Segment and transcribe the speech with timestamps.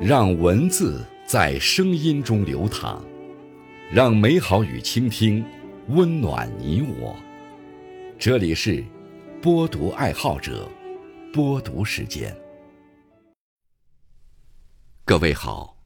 [0.00, 3.04] 让文字在声音中流淌，
[3.92, 5.44] 让美好与倾听
[5.88, 7.16] 温暖你我。
[8.16, 8.84] 这里是
[9.42, 10.70] 播读爱好者
[11.32, 12.32] 播读时间。
[15.04, 15.76] 各位好，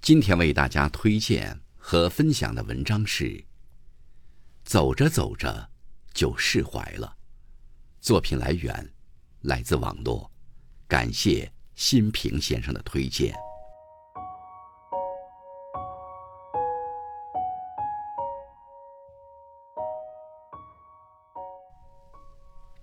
[0.00, 3.24] 今天为大家推荐和分享的文章是
[4.62, 5.68] 《走着走着
[6.14, 7.08] 就释怀了》。
[8.00, 8.92] 作品来源
[9.40, 10.30] 来自网络，
[10.86, 13.34] 感谢新平先生的推荐。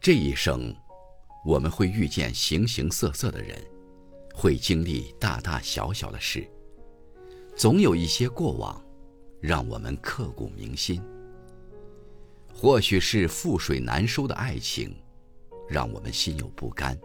[0.06, 0.72] 这一生，
[1.44, 3.60] 我们会遇见形形色色的人，
[4.36, 6.48] 会经历大大小小的事。
[7.56, 8.80] 总有一些过往，
[9.42, 11.02] 让我们刻骨铭心。
[12.54, 14.96] 或许是覆水难收的爱情，
[15.68, 16.96] 让我们心有不甘；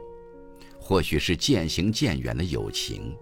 [0.78, 3.16] 或许是渐行渐远的友情，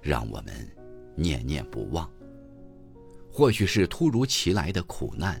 [0.00, 0.66] 让我们
[1.14, 2.08] 念念不忘；
[3.30, 5.38] 或许是突如其来的苦难，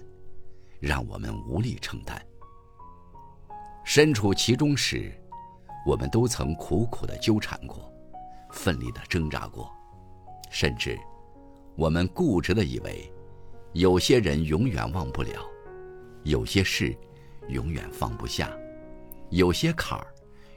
[0.78, 2.22] 让我们无力承担。
[3.88, 5.10] 身处其中时，
[5.86, 7.90] 我们都曾苦苦的纠缠过，
[8.50, 9.72] 奋力的挣扎过，
[10.50, 10.94] 甚至，
[11.74, 13.10] 我们固执的以为，
[13.72, 15.42] 有些人永远忘不了，
[16.24, 16.94] 有些事，
[17.48, 18.54] 永远放不下，
[19.30, 20.06] 有些坎儿，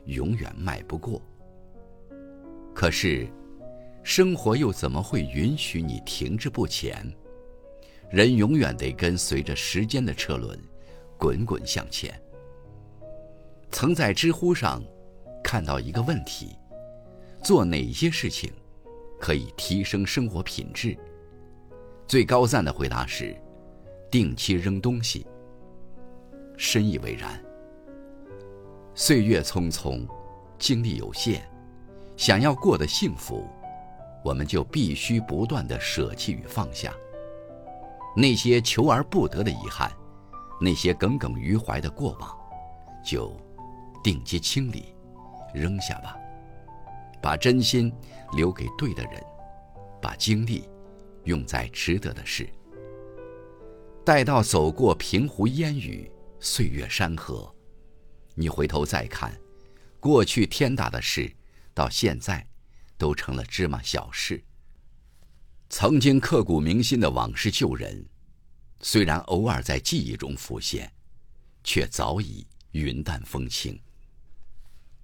[0.07, 1.21] 永远迈不过。
[2.75, 3.25] 可是，
[4.03, 7.09] 生活又怎么会允许你停滞不前？
[8.09, 10.59] 人永远得跟随着时间的车轮，
[11.17, 12.13] 滚滚向前。
[13.71, 14.83] 曾在知乎上
[15.43, 16.55] 看到一个问题：
[17.41, 18.51] 做哪些事情
[19.19, 20.95] 可以提升生活品质？
[22.05, 23.35] 最高赞的回答是：
[24.11, 25.25] 定期扔东西。
[26.57, 27.41] 深以为然。
[28.93, 30.05] 岁月匆匆，
[30.59, 31.41] 精力有限，
[32.17, 33.47] 想要过得幸福，
[34.23, 36.93] 我们就必须不断的舍弃与放下
[38.15, 39.91] 那些求而不得的遗憾，
[40.59, 42.37] 那些耿耿于怀的过往，
[43.03, 43.35] 就。
[44.03, 44.95] 定期清理，
[45.53, 46.17] 扔下吧，
[47.21, 47.93] 把真心
[48.33, 49.23] 留给对的人，
[50.01, 50.67] 把精力
[51.25, 52.49] 用在值得的事。
[54.03, 57.53] 待到走过平湖烟雨，岁月山河，
[58.33, 59.31] 你回头再看，
[59.99, 61.31] 过去天大的事，
[61.73, 62.45] 到现在
[62.97, 64.43] 都成了芝麻小事。
[65.69, 68.03] 曾经刻骨铭心的往事旧人，
[68.79, 70.91] 虽然偶尔在记忆中浮现，
[71.63, 73.79] 却早已云淡风轻。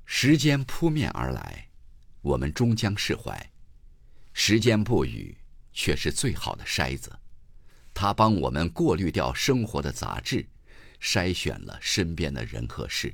[0.10, 1.68] 时间扑面而来，
[2.22, 3.52] 我们终将释怀。
[4.32, 5.38] 时间不语，
[5.74, 7.12] 却是最好的筛子，
[7.94, 10.48] 它帮我们过滤掉生活的杂质，
[11.02, 13.14] 筛选了身边的人和事。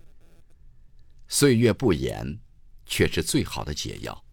[1.27, 2.39] 岁月不言，
[2.85, 4.23] 却是最好的解药，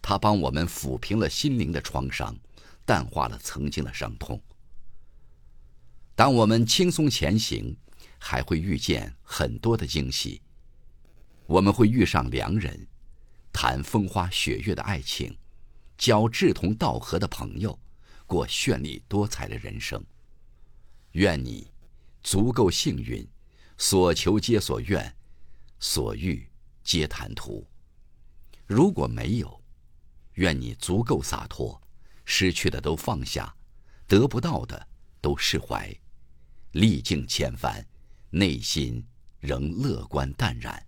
[0.00, 2.38] 它帮我们抚平了心灵的创伤，
[2.86, 4.40] 淡化了曾经的伤痛。
[6.14, 7.76] 当我们轻松前行，
[8.18, 10.40] 还会遇见很多的惊喜。
[11.48, 12.86] 我们会遇上良人，
[13.54, 15.34] 谈风花雪月的爱情，
[15.96, 17.76] 交志同道合的朋友，
[18.26, 20.04] 过绚丽多彩的人生。
[21.12, 21.72] 愿你
[22.22, 23.26] 足够幸运，
[23.78, 25.16] 所求皆所愿，
[25.80, 26.46] 所欲
[26.84, 27.66] 皆谈途。
[28.66, 29.58] 如果没有，
[30.34, 31.80] 愿你足够洒脱，
[32.26, 33.56] 失去的都放下，
[34.06, 34.86] 得不到的
[35.22, 35.90] 都释怀，
[36.72, 37.82] 历尽千帆，
[38.28, 39.02] 内心
[39.40, 40.87] 仍乐观淡然。